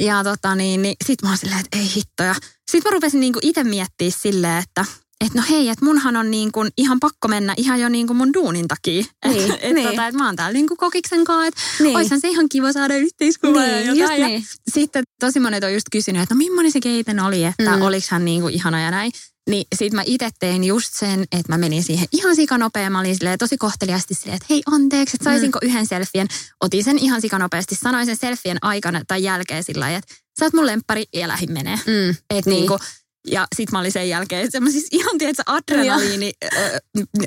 [0.03, 2.35] Ja tota niin, niin sit mä oon silleen, että ei hittoja.
[2.71, 4.85] Sit mä rupesin niinku itse miettiä silleen, että
[5.25, 8.17] että no hei, että munhan on niin kuin ihan pakko mennä ihan jo niin kuin
[8.17, 9.05] mun duunin takia.
[9.27, 9.89] Niin, että et niin.
[9.89, 11.97] tota, et mä oon täällä niin kuin kokiksen kanssa, että niin.
[11.97, 14.21] olisihan se ihan kiva saada yhteiskuva niin, ja jotain.
[14.21, 14.45] Ja niin.
[14.75, 17.83] Sitten tosi monet on just kysynyt, että no millainen se keiten oli, että mm.
[17.83, 19.13] oliks hän niin kuin ihana ja näin.
[19.51, 22.91] Niin sit mä itse tein just sen, että mä menin siihen ihan sikanopea.
[22.91, 25.69] Mä olin tosi kohteliasti silleen, että hei anteeksi, että saisinko mm.
[25.69, 26.27] yhden selfien.
[26.61, 30.67] Otin sen ihan sikanopeasti, sanoin sen selfien aikana tai jälkeen sillä että sä oot mun
[30.67, 31.77] lemppari ja lähin menee.
[31.77, 32.11] Mm.
[32.11, 32.59] Että niin.
[32.59, 32.81] niin kuin,
[33.27, 36.33] ja sit mä olin sen jälkeen semmoisissa ihan, tiedätkö, adrenaliini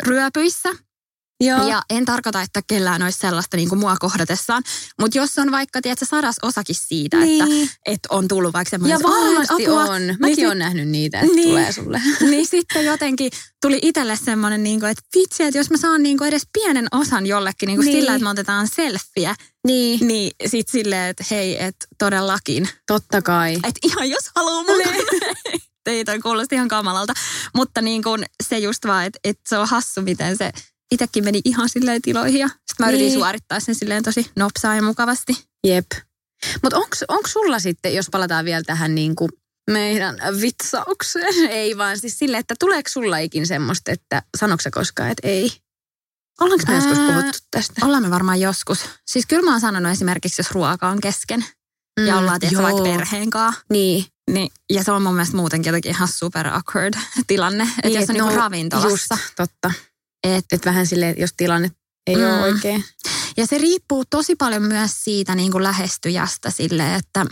[0.08, 0.70] ryöpyissä.
[1.44, 1.68] Joo.
[1.68, 4.64] Ja en tarkoita, että kellään olisi sellaista niin kuin mua kohdatessaan.
[5.00, 7.44] Mutta jos on vaikka, tiedätkö, sadas osakin siitä, niin.
[7.44, 9.00] että, että on tullut vaikka semmoinen...
[9.00, 10.02] Ja varmasti apua, on.
[10.20, 12.02] Mäkin niin, olen nähnyt niitä, että niin, tulee sulle.
[12.30, 16.18] Niin sitten jotenkin tuli itselle semmoinen, niin kuin, että vitsi, että jos mä saan niin
[16.18, 17.98] kuin edes pienen osan jollekin niin kuin niin.
[17.98, 19.36] sillä, että me otetaan selfieä.
[19.68, 20.08] Niin.
[20.08, 22.70] Niin sit silleen, että hei, että todellakin.
[22.88, 23.56] Totta kai.
[23.56, 24.84] Että ihan jos haluaa mulle.
[24.84, 25.62] Niin.
[25.86, 27.14] ei toi kuulosti ihan kamalalta.
[27.56, 30.52] Mutta niin kuin se just vaan, että, että se on hassu, miten se
[30.92, 33.20] itsekin meni ihan silleen tiloihin ja sitten mä yritin niin.
[33.20, 35.34] suorittaa sen silleen tosi nopsaa ja mukavasti.
[35.68, 35.86] Jep.
[36.64, 39.30] Mutta onko sulla sitten, jos palataan vielä tähän niin kuin
[39.72, 45.28] meidän vitsaukseen, ei vaan siis sille, että tuleeko sulla ikin semmoista, että sanoksi koskaan, että
[45.28, 45.52] ei?
[46.42, 47.86] Ollaanko me joskus puhuttu tästä?
[47.86, 48.80] Ollaan me varmaan joskus.
[49.08, 51.46] Siis kyllä mä oon sanonut esimerkiksi, jos ruoka on kesken
[52.00, 53.62] mm, ja ollaan tietysti vaikka perheen kanssa.
[53.70, 54.06] Niin.
[54.32, 56.94] Niin, ja se on mun mielestä muutenkin jotenkin ihan super awkward
[57.28, 57.64] tilanne.
[57.64, 58.90] Että niin, jos on no, niinku ravintolassa.
[58.90, 59.72] Just, totta.
[60.24, 61.72] Että et vähän silleen, jos tilanne
[62.08, 62.22] ei mm.
[62.22, 62.84] ole oikein.
[63.38, 67.26] Ja se riippuu tosi paljon myös siitä niin kuin lähestyjästä sille, että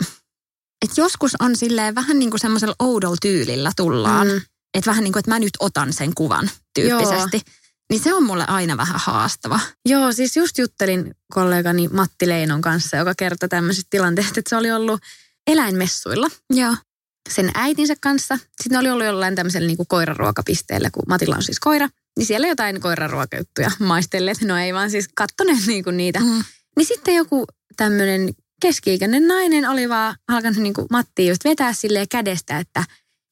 [0.84, 4.28] et joskus on silleen vähän niin kuin semmoisella oudolla tyylillä tullaan.
[4.28, 4.40] Mm.
[4.74, 7.36] Että vähän niin kuin, että mä nyt otan sen kuvan tyyppisesti.
[7.36, 7.54] Joo.
[7.90, 9.60] Niin se on mulle aina vähän haastava.
[9.84, 14.72] Joo, siis just juttelin kollegani Matti Leinon kanssa, joka kertoi tämmöisestä tilanteesta, että se oli
[14.72, 15.00] ollut
[15.46, 16.28] eläinmessuilla.
[16.50, 16.74] Joo
[17.34, 18.36] sen äitinsä kanssa.
[18.36, 21.88] Sitten ne oli ollut jollain tämmöisellä niin kuin koiraruokapisteellä, kun Matilla on siis koira.
[22.18, 24.40] Niin siellä jotain koiraruokajuttuja maistelleet.
[24.42, 26.20] No ei vaan siis kattoneet niin kuin niitä.
[26.20, 26.44] Mm.
[26.76, 27.44] Niin sitten joku
[27.76, 28.30] tämmöinen
[28.62, 32.84] keski-ikäinen nainen oli vaan alkanut niin kuin Matti just vetää silleen kädestä, että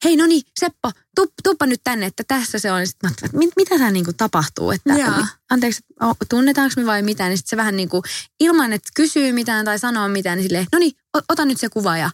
[0.03, 2.87] hei no niin Seppo, tup, tuppa nyt tänne, että tässä se on.
[2.87, 5.27] Sitten mä mit, mitä tämä niin kuin tapahtuu, että Jaa.
[5.49, 5.81] anteeksi,
[6.29, 8.03] tunnetaanko me vai mitä, niin sitten se vähän niin kuin
[8.39, 10.91] ilman, että kysyy mitään tai sanoo mitään, niin silleen, no niin,
[11.29, 12.09] ota nyt se kuva ja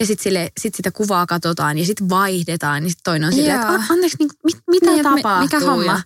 [0.00, 2.82] ja sitten sit sitä kuvaa katsotaan ja sitten vaihdetaan.
[2.82, 5.42] Niin sitten toinen on silleen, että anteeksi, niin, mit, mitä niin, tapahtuu?
[5.42, 5.92] Mikä homma?
[5.92, 6.02] Ja,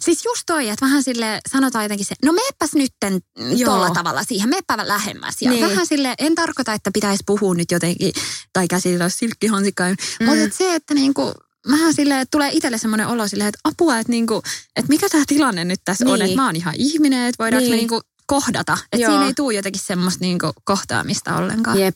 [0.00, 3.20] Siis just toi, että vähän sille sanotaan jotenkin se, no meepäs nytten
[3.56, 3.70] Joo.
[3.72, 5.36] tolla tavalla siihen, meepä lähemmäs.
[5.42, 5.68] Ja Niin.
[5.68, 8.12] vähän sille, en tarkoita, että pitäisi puhua nyt jotenkin,
[8.52, 10.26] tai käsillä silkkihansikkain, mm.
[10.26, 11.32] mutta et se, että niinku,
[11.70, 14.42] vähän silleen, että tulee itselle semmoinen olo silleen, että apua, että, niinku,
[14.76, 16.12] että mikä tämä tilanne nyt tässä niin.
[16.12, 16.26] on, Niin.
[16.30, 17.70] että mä oon ihan ihminen, että voidaanko niin.
[17.70, 17.80] me Niin.
[17.90, 18.78] niinku kohdata.
[18.92, 21.80] Että siinä ei tule jotenkin semmoista niinku kohtaamista ollenkaan.
[21.80, 21.94] Jep.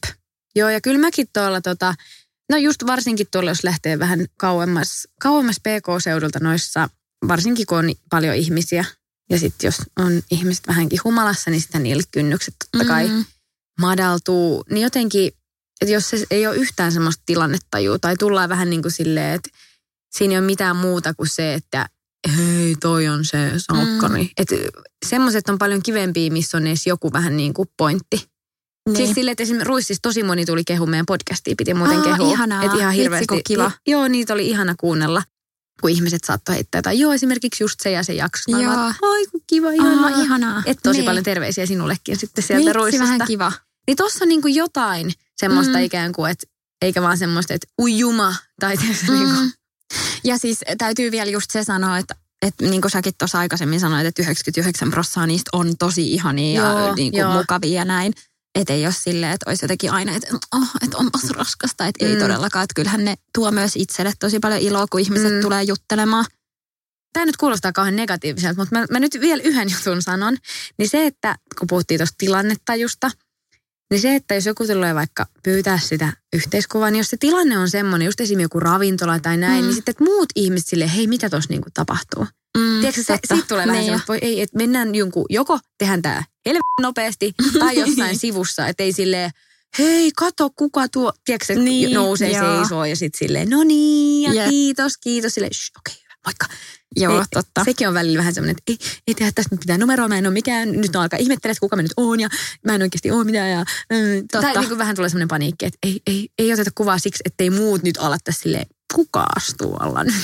[0.56, 1.94] Joo, ja kyllä mäkin tuolla tota,
[2.50, 6.88] no just varsinkin tuolla, jos lähtee vähän kauemmas, kauemmas PK-seudulta noissa,
[7.28, 8.84] varsinkin kun on paljon ihmisiä,
[9.30, 13.24] ja sitten jos on ihmiset vähänkin humalassa, niin sitten niille kynnykset totta kai Mm.
[13.80, 14.64] madaltuu.
[14.70, 15.32] Niin jotenkin,
[15.80, 19.50] että jos se ei ole yhtään semmoista tilannetajua, tai tullaan vähän niin kuin silleen, että
[20.16, 21.86] siinä ei ole mitään muuta kuin se, että
[22.36, 24.22] hei, toi on se salkkari.
[24.22, 24.28] Mm.
[24.36, 24.54] Että
[25.06, 28.28] semmoiset on paljon kivempiä, missä on edes joku vähän niin kuin pointti.
[28.88, 28.96] Niin.
[28.96, 32.32] Siis silleen, että esimerkiksi Ruississa tosi moni tuli kehu meidän podcastiin, piti muuten Aa, kehua.
[32.32, 32.62] ihanaa.
[32.62, 33.42] Ihan hirveästi.
[33.46, 33.70] kiva.
[33.86, 35.22] Joo, niitä oli ihana kuunnella,
[35.80, 36.98] kun ihmiset saattoi heittää jotain.
[36.98, 38.50] Joo, esimerkiksi just se ja se jakso.
[38.50, 38.72] Joo.
[38.76, 40.08] vaan, Ai kun kiva, Aa, ihanaa.
[40.22, 40.62] ihanaa.
[40.66, 41.04] Et tosi Niin.
[41.06, 43.04] paljon terveisiä sinullekin sitten sieltä Vitsi, Ruissista.
[43.04, 43.52] vähän kiva.
[43.86, 45.84] Niin tossa on niinku jotain semmoista Mm.
[45.84, 46.46] ikään kuin, että
[46.82, 48.34] eikä vaan semmoista, että ui juma.
[48.60, 48.82] Tai mm.
[49.12, 49.52] niinku, Mm.
[50.24, 54.06] Ja siis täytyy vielä just se sanoa, että että niin kuin säkin tuossa aikaisemmin sanoit,
[54.06, 58.12] että 99 prosenttia niistä on tosi ihania ja Joo, niin kuin mukavia ja näin.
[58.54, 61.86] Että ei ole silleen, että olisi jotenkin aina, että, oh, että onpas raskasta.
[61.86, 62.20] Että ei Mm.
[62.20, 62.64] todellakaan.
[62.64, 65.40] Että kyllähän ne tuo myös itselle tosi paljon iloa, kun ihmiset Mm.
[65.40, 66.24] tulee juttelemaan.
[67.12, 70.36] tämä nyt kuulostaa kauhean negatiiviselta, mutta mä, mä nyt vielä yhden jutun sanon.
[70.78, 73.10] Niin se, että kun puhuttiin tuosta tilannetajusta,
[73.90, 77.70] niin se, että jos joku tulee vaikka pyytää sitä yhteiskuvaa, niin jos se tilanne on
[77.70, 79.60] semmoinen, just esimerkiksi joku ravintola tai näin, Mm.
[79.60, 79.66] mm.
[79.66, 82.26] niin sitten että muut ihmiset silleen, hei mitä tuossa niinku tapahtuu?
[82.58, 84.00] Mm, Tiedätkö, se, siitä tulee vähän Niin.
[84.08, 88.92] voi ei, että mennään jonkun, joko tehdään tämä helvetin nopeasti tai jossain sivussa, että ei
[88.92, 89.30] silleen,
[89.78, 92.58] hei kato kuka tuo, tiedätkö, se Niin, nousee joo.
[92.60, 94.50] seisoo ja sitten silleen, no niin ja Jep.
[94.50, 96.46] kiitos, kiitos, silleen, "Shh, okei, hyvä, moikka.
[96.96, 97.64] Joo, ei, totta.
[97.64, 100.26] Sekin on välillä vähän semmoinen, että ei, ei tehdä tästä nyt mitään numeroa, mä en
[100.26, 102.28] ole mikään, nyt on alkaa ihmettelee, että kuka mä nyt oon ja
[102.64, 103.50] mä en oikeasti ole mitään.
[103.50, 104.40] Ja, mm, Totta.
[104.40, 107.50] tai niin kuin vähän tulee semmoinen paniikki, että ei, ei, ei oteta kuvaa siksi, ettei
[107.50, 110.14] muut nyt ala tässä silleen, kuka astuu alla nyt.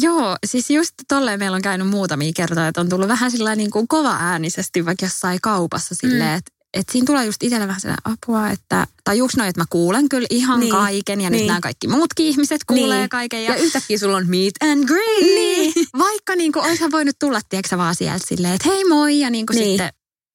[0.00, 3.70] Joo, siis just tolleen meillä on käynyt muutamia kertoja, että on tullut vähän sillä niin
[3.70, 6.36] kuin kova äänisesti vaikka jossain kaupassa silleen, Mm.
[6.36, 10.08] että että siinä tulee just itselle vähän sellainen apua, että tajuuks noin, että mä kuulen
[10.08, 10.72] kyllä ihan Niin.
[10.72, 11.46] kaiken ja nyt Niin.
[11.46, 13.08] nämä kaikki muutkin ihmiset kuulee Niin.
[13.08, 13.44] kaiken.
[13.44, 15.20] Ja, Ja, yhtäkkiä sulla on meet and greet.
[15.34, 19.30] niin, vaikka niin kuin oishan voinut tulla, tiedätkö vaan sieltä silleen, että hei moi ja
[19.30, 19.68] niin kuin Niin.
[19.68, 19.90] sitten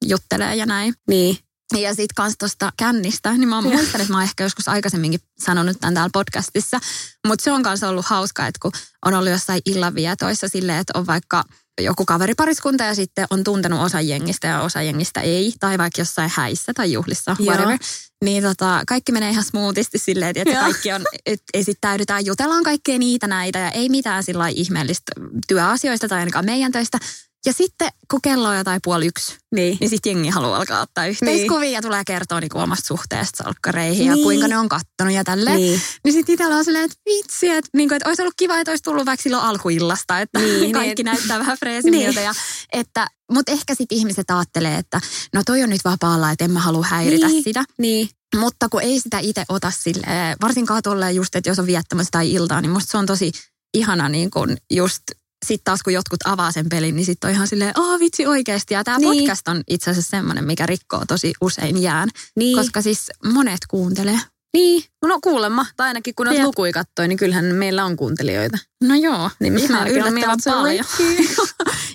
[0.06, 0.94] juttelee ja näin.
[1.10, 1.38] Niin.
[1.78, 5.20] Ja sitten kans tuosta kännistä, niin mä oon muistan, että mä oon ehkä joskus aikaisemminkin
[5.40, 6.80] sanonut tämän täällä podcastissa,
[7.28, 8.72] mutta se on kanssa ollut hauska, että kun
[9.06, 11.44] on ollut jossain illanvietoissa silleen, että on vaikka
[11.82, 16.32] joku kaveripariskunta ja sitten on tuntenut osa jengistä ja osa jengistä ei, tai vaikka jossain
[16.36, 17.48] häissä tai juhlissa, Joo.
[17.48, 17.80] whatever.
[18.24, 20.64] Niin tota, kaikki menee ihan smoothisti silleen, että Joo.
[20.64, 25.12] kaikki on, et esittäydytään, jutellaan kaikkea niitä näitä ja ei mitään sillä ihmeellistä
[25.48, 26.98] työasioista tai ainakaan meidän töistä.
[27.46, 29.78] Ja sitten kun kello on jotain puoli yksi, Niin.
[29.80, 34.14] niin sitten jengi haluaa alkaa ottaa yhteiskuvia ja tulee kertoa niinku omasta suhteesta salkkareihin ja
[34.14, 34.24] Niin.
[34.24, 35.58] kuinka ne on kattonut ja tälleen.
[35.58, 35.82] Niin, Niin.
[36.06, 38.84] niin sitten itsellä on silleen, että vitsi, että, niinku, että olisi ollut kiva, että olisi
[38.84, 41.06] tullut vaikka silloin alkuillasta, että Niin, niin, kaikki niin.
[41.14, 42.20] näyttää vähän freesimmiltä.
[42.20, 42.26] Niin.
[42.26, 42.34] Ja,
[42.74, 45.02] että, mutta ehkä sitten ihmiset ajattelee, että
[45.34, 47.44] no toi on nyt vapaalla, että en mä halua häiritä Niin.
[47.44, 47.64] sitä.
[47.78, 48.10] Niin.
[48.36, 50.06] Mutta kun ei sitä itse ota sille,
[50.42, 53.32] varsinkaan tolleen just, että jos on viettämässä tai iltaa, niin musta se on tosi
[53.74, 55.04] ihana niin kun just
[55.46, 58.74] sitten taas kun jotkut avaa sen pelin, niin sitten on ihan silleen, oh vitsi oikeasti.
[58.74, 59.24] Ja tämä Niin.
[59.24, 62.58] podcast on itse asiassa semmoinen, mikä rikkoo tosi usein jään, Niin.
[62.58, 64.20] koska siis monet kuuntelee.
[64.54, 64.84] Niin.
[65.06, 65.66] No kuulemma.
[65.78, 66.48] Tai ainakin kun noita Jep.
[66.48, 68.58] lukuja kattoi, niin kyllähän meillä on kuuntelijoita.
[68.84, 70.86] No joo, Niin ihan on yllättävän paljon.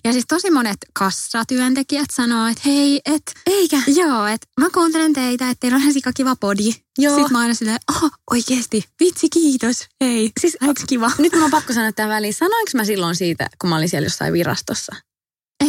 [0.04, 3.76] ja siis tosi monet kassatyöntekijät sanoo, että hei, et, Eikä.
[3.86, 6.72] joo, että mä kuuntelen teitä, että teillä on ihan kiva podi.
[6.98, 7.14] Joo.
[7.16, 11.10] Sitten mä aina silleen, oh, oikeesti, vitsi kiitos, hei, Siis Eiks kiva?
[11.18, 12.34] Nyt mä oon pakko sanoa tähän väliin.
[12.34, 14.96] Sanoinko mä silloin siitä, kun mä olin siellä jossain virastossa?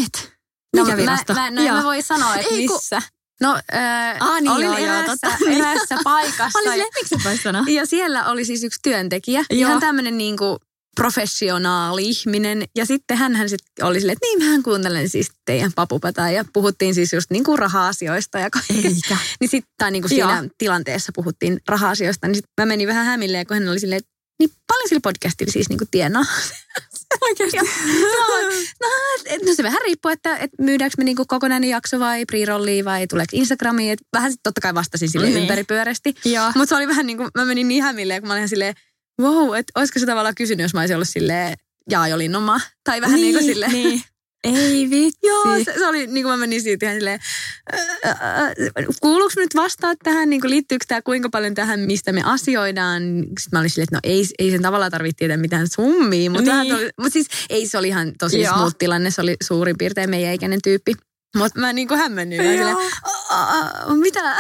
[0.04, 0.32] Et.
[0.76, 1.34] Mikä no, virasto?
[1.34, 1.78] Mä, mä, no, en Joo.
[1.78, 3.02] mä voi sanoa, että Ei, missä.
[3.42, 5.50] No, äh, Aa, niin olin joo, joo, eräässä, totta.
[5.58, 6.60] eräässä paikassa.
[6.60, 7.64] Olin sanoa?
[7.68, 9.46] ja siellä oli siis yksi työntekijä.
[9.50, 9.70] Joo.
[9.70, 10.60] Ihan tämmöinen niinku
[10.96, 12.64] professionaali ihminen.
[12.76, 16.32] Ja sitten hän sitten oli silleen, että niin mähän kuuntelen siis teidän papupataa.
[16.32, 18.78] Ja puhuttiin siis just niinku raha-asioista ja kaikkea.
[18.78, 19.18] Eikä.
[19.40, 20.50] Niin sitten, tai niinku siinä Joo.
[20.58, 24.50] tilanteessa puhuttiin raha-asioista, niin sitten mä menin vähän hämilleen, kun hän oli silleen, että niin
[24.68, 26.26] paljon sillä podcastilla siis niinku tienaa.
[27.22, 27.58] Oikeasti.
[28.82, 28.90] no,
[29.46, 33.30] no, se vähän riippuu, että, että myydäänkö me niinku kokonainen jakso vai pre-rollia vai tuleeko
[33.34, 33.92] Instagramiin.
[33.92, 35.38] Et vähän sitten totta kai vastasin sille Niin.
[35.38, 36.14] ympäripyöreästi.
[36.26, 36.46] Joo.
[36.56, 38.74] Mutta se oli vähän niin kuin, mä menin niin hämilleen, kun mä olin silleen,
[39.22, 41.58] wow, että olisiko se tavallaan kysynyt, jos mä olisin ollut silleen,
[41.90, 42.62] jaa, jo linnoma.
[42.84, 43.72] Tai vähän niin, niin kuin silleen.
[43.72, 44.02] Niin.
[44.46, 45.20] Ei vitsi.
[45.24, 47.20] Joo, se, se oli, niin kuin mä menin siitä ihan silleen,
[49.02, 53.02] kuuluuko nyt vastaa tähän, niin kuin liittyykö tämä kuinka paljon tähän, mistä me asioidaan.
[53.18, 56.64] Sitten mä olin silleen, että no ei, ei sen tavallaan tarvitse tietää mitään summia, mutta,
[56.64, 56.90] niin.
[56.98, 58.54] mutta siis ei se oli ihan tosi Joo.
[58.54, 60.94] smooth tilanne, se oli suurin piirtein meidän ikäinen tyyppi.
[61.38, 62.42] Mutta mä niin kuin hämmennyin.
[62.42, 62.78] Silleen,
[64.02, 64.36] mitä?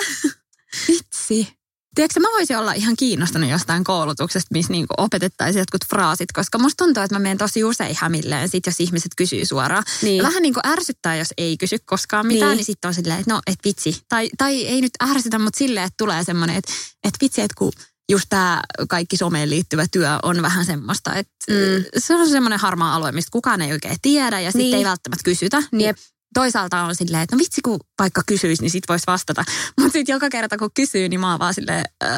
[0.87, 1.64] Vitsi.
[1.95, 6.83] Tiedätkö, mä voisin olla ihan kiinnostunut jostain koulutuksesta, missä niinku opetettaisiin jotkut fraasit, koska musta
[6.83, 9.83] tuntuu, että mä menen tosi usein hämilleen, sit jos ihmiset kysyy suoraan.
[10.01, 10.17] Niin.
[10.17, 13.19] Ja vähän niin kuin ärsyttää, jos ei kysy koskaan mitään, niin, niin sitten on silleen,
[13.19, 14.01] että no, et vitsi.
[14.09, 17.71] Tai, tai ei nyt ärsytä, mutta silleen, että tulee semmoinen, että, että vitsi, että kun
[18.11, 21.85] just tämä kaikki someen liittyvä työ on vähän semmoista, että mm.
[21.97, 24.77] se on semmoinen harmaa alue, mistä kukaan ei oikein tiedä ja sitten niin.
[24.77, 25.63] ei välttämättä kysytä.
[25.71, 25.97] Niin Jep
[26.35, 29.45] toisaalta on silleen, että no vitsi kun vaikka kysyisi, niin sit voisi vastata.
[29.79, 32.09] Mutta sitten joka kerta kun kysyy, niin mä oon vaan silleen, öö,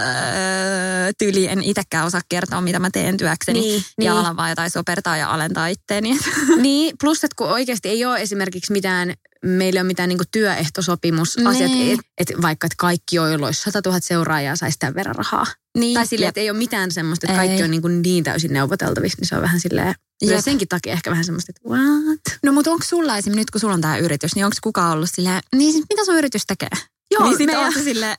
[1.18, 3.60] tyyli en itsekään osaa kertoa, mitä mä teen työkseni.
[3.60, 4.12] Niin, ja niin.
[4.12, 6.20] alan vaan jotain sopertaa ja alentaa itteeni.
[6.58, 9.14] Niin, plus että kun oikeasti ei ole esimerkiksi mitään
[9.46, 11.94] meillä ei ole mitään niin työehtosopimusasiat, niin.
[11.94, 15.46] että et vaikka että kaikki, joilla olisi 100 000 seuraajaa, saisi tämän verran rahaa.
[15.78, 15.94] Niin.
[15.94, 17.48] Tai silleen, että ei ole mitään semmoista, että ei.
[17.48, 20.94] kaikki on niin, kuin niin täysin neuvoteltavissa, niin se on vähän silleen, ja senkin takia
[20.94, 22.40] ehkä vähän semmoista, että what?
[22.44, 25.10] No mutta onko sulla esimerkiksi nyt, kun sulla on tämä yritys, niin onko kukaan ollut
[25.14, 26.70] silleen, niin siis mitä sun yritys tekee?
[27.12, 27.74] Joo, niin sit meidän...
[27.74, 28.18] silleen,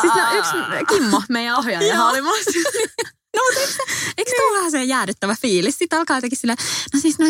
[0.00, 0.52] siis no, yksi
[0.88, 2.20] Kimmo, meidän ohjaaja, oli
[3.36, 4.56] No mutta eikö, eikö niin.
[4.56, 5.78] vähän se jäädyttävä fiilis?
[5.78, 6.58] Sitten alkaa jotenkin silleen,
[6.94, 7.26] no siis, no,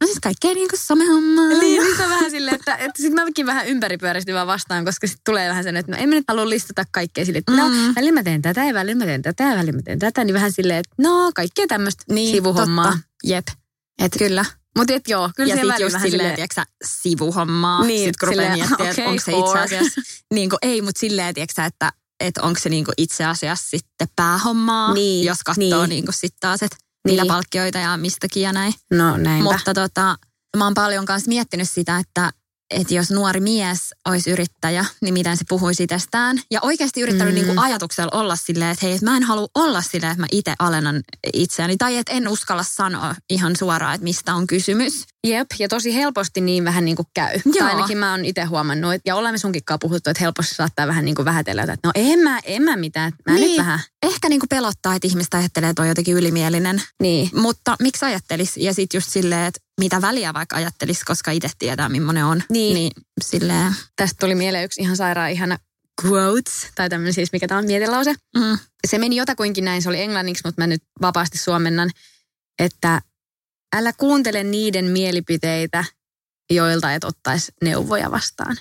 [0.00, 1.48] no siis kaikkea niin kuin somehommaa.
[1.48, 5.24] Niin, se on vähän silleen, että, että sitten mäkin vähän ympäripyörästi vaan vastaan, koska sitten
[5.24, 7.74] tulee vähän sen, että no en mä nyt halua listata kaikkea silleen, että no, mm.
[7.74, 10.24] no välillä mä teen tätä ja välillä mä teen tätä ja välillä mä teen tätä,
[10.24, 12.84] niin vähän silleen, että no kaikkea tämmöistä niin, sivuhommaa.
[12.84, 13.00] Totta.
[13.24, 13.46] Jep.
[14.00, 14.44] Et kyllä.
[14.78, 17.84] Mutta et joo, kyllä ja se välillä vähän silleen, tiiäksä, sivuhommaa.
[17.84, 20.00] Niin, sit kun rupeaa miettimään, okay, että onko se itse asiassa,
[20.34, 24.94] niin kuin, ei, mutta silleen, tiiäksä, että että onko se niinku itse asiassa sitten päähommaa,
[24.94, 25.88] niin, jos katsoo niin.
[25.88, 27.28] niinku sitten taas, että niillä niin.
[27.28, 28.74] palkkioita ja mistäkin ja näin.
[28.90, 29.52] No näinpä.
[29.52, 30.16] Mutta tota,
[30.56, 32.30] mä oon paljon kanssa miettinyt sitä, että
[32.70, 36.40] että jos nuori mies olisi yrittäjä, niin miten se puhuisi itsestään.
[36.50, 37.36] Ja oikeasti yrittänyt mm.
[37.36, 40.26] niin kuin ajatuksella olla silleen, että hei, että mä en halua olla silleen, että mä
[40.32, 41.02] itse alennan
[41.32, 41.76] itseäni.
[41.76, 45.04] Tai että en uskalla sanoa ihan suoraan, että mistä on kysymys.
[45.26, 47.40] Jep, ja tosi helposti niin vähän niin kuin käy.
[47.44, 47.54] Joo.
[47.58, 51.14] Tai ainakin mä oon itse huomannut, ja olemme sunkin puhuttu, että helposti saattaa vähän niin
[51.14, 53.48] kuin vähätellä, että no en mä, en mä mitään, mä niin.
[53.48, 53.80] nyt vähän.
[54.02, 56.82] Ehkä niin kuin pelottaa, että ihmistä ajattelee, että on jotenkin ylimielinen.
[57.02, 57.30] Niin.
[57.34, 58.64] Mutta miksi ajattelisi?
[58.64, 62.42] Ja sitten just silleen, että mitä väliä vaikka ajattelisi, koska itse tietää, millainen on.
[62.50, 62.74] Niin.
[62.74, 63.74] niin silleen.
[63.96, 65.58] Tästä tuli mieleen yksi ihan sairaan ihana
[66.04, 68.14] quotes, tai tämmöinen siis, mikä tämä on mietelause.
[68.36, 68.58] Mm.
[68.86, 71.90] Se meni jotakuinkin näin, se oli englanniksi, mutta mä nyt vapaasti suomennan,
[72.58, 73.00] että
[73.76, 75.84] älä kuuntele niiden mielipiteitä,
[76.50, 78.56] joilta et ottaisi neuvoja vastaan.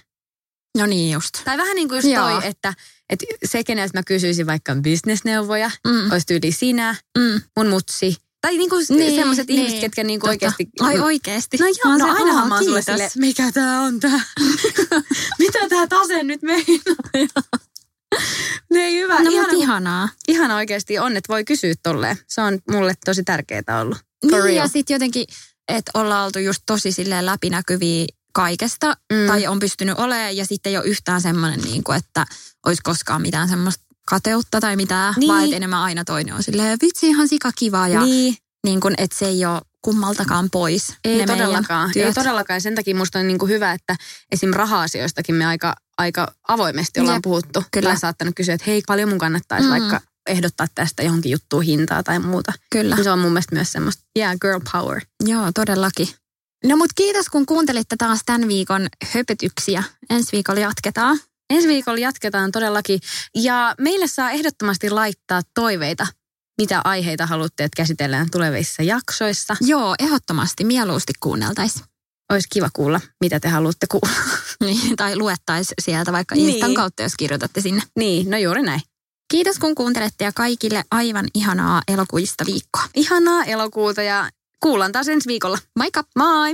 [0.78, 1.32] No niin just.
[1.46, 2.74] Tai vähän niin kuin just toi, että,
[3.10, 6.12] että se, keneltä mä kysyisin vaikka bisnesneuvoja, mm.
[6.12, 7.42] olisi tyyli sinä, mm.
[7.58, 10.70] mun mutsi– tai niinku niin, semmoiset niin, ihmiset, ketkä niinku oikeasti...
[10.80, 11.58] Ai oikeasti?
[11.58, 14.22] No joo, no aina mä oon sulle sille, mikä tää on tää?
[15.40, 17.44] Mitä tää tase nyt meinaa?
[18.74, 19.24] Ne hyvä.
[19.24, 20.10] No, ihana, ihanaa.
[20.28, 22.18] Ihana oikeasti on, että voi kysyä tolleen.
[22.28, 23.98] Se on mulle tosi tärkeää ollut.
[23.98, 24.56] For niin real.
[24.56, 25.26] ja sitten jotenkin,
[25.68, 28.98] että ollaan oltu just tosi silleen läpinäkyviä kaikesta.
[29.14, 29.28] Mm.
[29.28, 32.26] Tai on pystynyt olemaan ja sitten ei ole yhtään semmoinen, niin kuin, että
[32.66, 35.28] olisi koskaan mitään semmoista kateutta tai mitään, niin.
[35.28, 38.38] vaan enemmän aina toinen on silleen, vitsi ihan sika kiva ja niin.
[38.64, 40.94] Niin kun, että se ei ole kummaltakaan pois.
[41.04, 41.92] Ei todellakaan.
[41.96, 42.62] Ei todellakaan.
[42.62, 43.96] Sen takia musta on niin kuin hyvä, että
[44.32, 44.52] esim.
[44.54, 47.64] raha-asioistakin me aika, aika avoimesti ollaan Jep, puhuttu.
[47.72, 47.90] Kyllä.
[47.90, 49.72] Olen saattanut kysyä, että hei, paljon mun kannattaisi mm.
[49.72, 52.54] vaikka ehdottaa tästä johonkin juttuun hintaa tai muuta.
[52.72, 52.96] Kyllä.
[52.96, 55.02] Niin se on mun mielestä myös semmoista, yeah, girl power.
[55.26, 56.08] Joo, todellakin.
[56.66, 59.84] No mut kiitos kun kuuntelitte taas tämän viikon höpötyksiä.
[60.10, 61.20] Ensi viikolla jatketaan.
[61.50, 63.00] Ensi viikolla jatketaan todellakin.
[63.36, 66.08] Ja meille saa ehdottomasti laittaa toiveita
[66.60, 69.56] mitä aiheita haluatte, että käsitellään tulevissa jaksoissa.
[69.62, 71.86] Joo, ehdottomasti mieluusti kuunneltaisiin.
[72.32, 74.20] Olisi kiva kuulla, mitä te haluatte kuulla.
[74.66, 76.50] Niin, tai luettaisiin sieltä vaikka niin.
[76.50, 77.82] Instan kautta, jos kirjoitatte sinne.
[77.96, 78.82] Niin, no juuri näin.
[79.32, 82.84] Kiitos kun kuuntelette ja kaikille aivan ihanaa elokuista viikkoa.
[82.96, 85.58] Ihanaa elokuuta ja kuullaan taas ensi viikolla.
[85.76, 86.04] Moikka!
[86.16, 86.54] Moi!